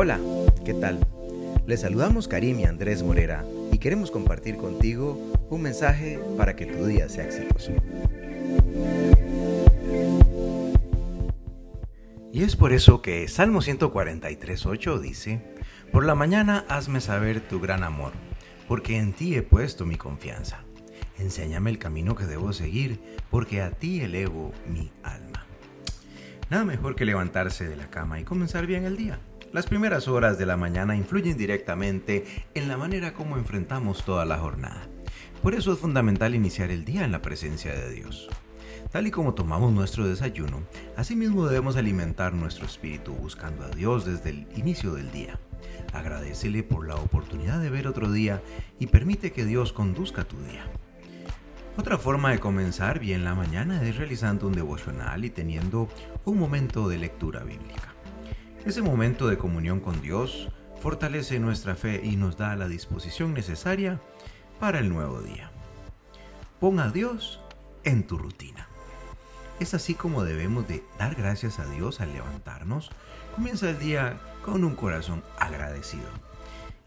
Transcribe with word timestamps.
Hola, 0.00 0.20
¿qué 0.64 0.74
tal? 0.74 1.04
Les 1.66 1.80
saludamos 1.80 2.28
Karim 2.28 2.60
y 2.60 2.64
Andrés 2.66 3.02
Morera 3.02 3.44
y 3.72 3.78
queremos 3.78 4.12
compartir 4.12 4.56
contigo 4.56 5.18
un 5.50 5.60
mensaje 5.60 6.20
para 6.36 6.54
que 6.54 6.66
tu 6.66 6.86
día 6.86 7.08
sea 7.08 7.24
exitoso. 7.24 7.72
Y 12.32 12.44
es 12.44 12.54
por 12.54 12.72
eso 12.72 13.02
que 13.02 13.26
Salmo 13.26 13.60
143.8 13.60 15.00
dice, 15.00 15.42
Por 15.90 16.04
la 16.06 16.14
mañana 16.14 16.64
hazme 16.68 17.00
saber 17.00 17.40
tu 17.40 17.58
gran 17.58 17.82
amor, 17.82 18.12
porque 18.68 18.98
en 18.98 19.12
ti 19.12 19.34
he 19.34 19.42
puesto 19.42 19.84
mi 19.84 19.96
confianza. 19.96 20.60
Enséñame 21.18 21.70
el 21.70 21.80
camino 21.80 22.14
que 22.14 22.26
debo 22.26 22.52
seguir, 22.52 23.00
porque 23.32 23.62
a 23.62 23.72
ti 23.72 24.00
elevo 24.00 24.52
mi 24.68 24.92
alma. 25.02 25.44
Nada 26.50 26.64
mejor 26.64 26.94
que 26.94 27.04
levantarse 27.04 27.68
de 27.68 27.74
la 27.74 27.90
cama 27.90 28.20
y 28.20 28.24
comenzar 28.24 28.64
bien 28.64 28.84
el 28.84 28.96
día. 28.96 29.18
Las 29.50 29.64
primeras 29.64 30.08
horas 30.08 30.36
de 30.36 30.44
la 30.44 30.58
mañana 30.58 30.94
influyen 30.94 31.38
directamente 31.38 32.26
en 32.54 32.68
la 32.68 32.76
manera 32.76 33.14
como 33.14 33.38
enfrentamos 33.38 34.04
toda 34.04 34.26
la 34.26 34.38
jornada. 34.38 34.86
Por 35.42 35.54
eso 35.54 35.72
es 35.72 35.78
fundamental 35.78 36.34
iniciar 36.34 36.70
el 36.70 36.84
día 36.84 37.04
en 37.04 37.12
la 37.12 37.22
presencia 37.22 37.72
de 37.72 37.90
Dios. 37.90 38.28
Tal 38.92 39.06
y 39.06 39.10
como 39.10 39.32
tomamos 39.32 39.72
nuestro 39.72 40.06
desayuno, 40.06 40.62
asimismo 40.96 41.46
debemos 41.46 41.76
alimentar 41.76 42.34
nuestro 42.34 42.66
espíritu 42.66 43.14
buscando 43.14 43.64
a 43.64 43.70
Dios 43.70 44.04
desde 44.04 44.30
el 44.30 44.46
inicio 44.54 44.92
del 44.92 45.10
día. 45.12 45.40
Agradecele 45.94 46.62
por 46.62 46.86
la 46.86 46.96
oportunidad 46.96 47.58
de 47.58 47.70
ver 47.70 47.88
otro 47.88 48.12
día 48.12 48.42
y 48.78 48.88
permite 48.88 49.32
que 49.32 49.46
Dios 49.46 49.72
conduzca 49.72 50.24
tu 50.24 50.36
día. 50.42 50.66
Otra 51.78 51.96
forma 51.96 52.32
de 52.32 52.40
comenzar 52.40 52.98
bien 52.98 53.24
la 53.24 53.34
mañana 53.34 53.82
es 53.82 53.96
realizando 53.96 54.46
un 54.46 54.52
devocional 54.52 55.24
y 55.24 55.30
teniendo 55.30 55.88
un 56.26 56.38
momento 56.38 56.86
de 56.88 56.98
lectura 56.98 57.44
bíblica. 57.44 57.94
Ese 58.68 58.82
momento 58.82 59.28
de 59.28 59.38
comunión 59.38 59.80
con 59.80 60.02
Dios 60.02 60.50
fortalece 60.82 61.40
nuestra 61.40 61.74
fe 61.74 62.02
y 62.04 62.16
nos 62.16 62.36
da 62.36 62.54
la 62.54 62.68
disposición 62.68 63.32
necesaria 63.32 63.98
para 64.60 64.78
el 64.78 64.90
nuevo 64.90 65.22
día. 65.22 65.50
Pon 66.60 66.78
a 66.78 66.90
Dios 66.90 67.40
en 67.84 68.06
tu 68.06 68.18
rutina. 68.18 68.68
Es 69.58 69.72
así 69.72 69.94
como 69.94 70.22
debemos 70.22 70.68
de 70.68 70.84
dar 70.98 71.14
gracias 71.14 71.58
a 71.60 71.64
Dios 71.64 72.02
al 72.02 72.12
levantarnos. 72.12 72.90
Comienza 73.34 73.70
el 73.70 73.78
día 73.78 74.20
con 74.44 74.62
un 74.64 74.74
corazón 74.74 75.22
agradecido. 75.38 76.10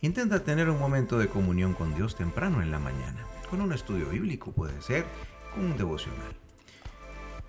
Intenta 0.01 0.43
tener 0.43 0.69
un 0.69 0.77
momento 0.77 1.17
de 1.17 1.29
comunión 1.29 1.73
con 1.73 1.95
Dios 1.95 2.15
temprano 2.15 2.61
en 2.61 2.69
la 2.69 2.77
mañana, 2.77 3.25
con 3.49 3.59
un 3.59 3.73
estudio 3.73 4.07
bíblico 4.07 4.51
puede 4.51 4.79
ser, 4.83 5.03
con 5.55 5.65
un 5.65 5.77
devocional. 5.77 6.35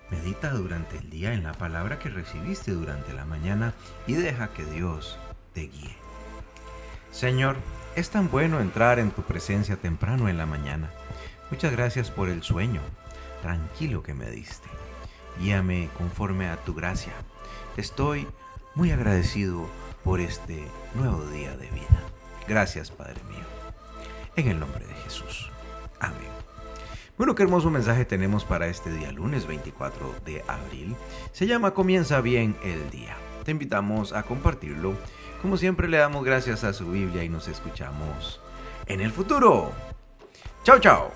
Medita 0.09 0.51
durante 0.51 0.97
el 0.97 1.09
día 1.09 1.33
en 1.33 1.43
la 1.43 1.53
palabra 1.53 1.99
que 1.99 2.09
recibiste 2.09 2.71
durante 2.71 3.13
la 3.13 3.25
mañana 3.25 3.73
y 4.05 4.13
deja 4.13 4.49
que 4.49 4.65
Dios 4.65 5.17
te 5.53 5.61
guíe. 5.61 5.95
Señor, 7.11 7.57
es 7.95 8.09
tan 8.09 8.29
bueno 8.29 8.59
entrar 8.59 8.99
en 8.99 9.11
tu 9.11 9.21
presencia 9.21 9.75
temprano 9.75 10.29
en 10.29 10.37
la 10.37 10.45
mañana. 10.45 10.91
Muchas 11.51 11.71
gracias 11.71 12.09
por 12.09 12.29
el 12.29 12.41
sueño 12.43 12.81
tranquilo 13.43 14.01
que 14.01 14.13
me 14.13 14.29
diste. 14.31 14.67
Guíame 15.39 15.89
conforme 15.97 16.49
a 16.49 16.57
tu 16.57 16.73
gracia. 16.73 17.13
Estoy 17.77 18.27
muy 18.75 18.91
agradecido 18.91 19.67
por 20.03 20.19
este 20.19 20.63
nuevo 20.95 21.23
día 21.27 21.55
de 21.57 21.69
vida. 21.69 22.01
Gracias, 22.47 22.89
Padre 22.91 23.21
mío. 23.29 23.45
En 24.35 24.47
el 24.47 24.59
nombre 24.59 24.85
de 24.85 24.93
Jesús. 24.95 25.51
Amén. 25.99 26.32
Bueno, 27.15 27.35
qué 27.35 27.43
hermoso 27.43 27.69
mensaje 27.69 28.05
tenemos 28.05 28.43
para 28.43 28.67
este 28.67 28.91
día, 28.91 29.11
lunes 29.11 29.45
24 29.45 30.15
de 30.25 30.43
abril. 30.47 30.95
Se 31.31 31.45
llama 31.45 31.75
Comienza 31.75 32.21
bien 32.21 32.55
el 32.63 32.89
día. 32.89 33.15
Te 33.45 33.51
invitamos 33.51 34.13
a 34.13 34.23
compartirlo. 34.23 34.93
Como 35.39 35.57
siempre 35.57 35.87
le 35.87 35.97
damos 35.97 36.25
gracias 36.25 36.63
a 36.63 36.73
su 36.73 36.89
Biblia 36.89 37.23
y 37.23 37.29
nos 37.29 37.47
escuchamos 37.47 38.41
en 38.87 38.99
el 38.99 39.11
futuro. 39.11 39.71
Chao, 40.63 40.79
chao. 40.79 41.11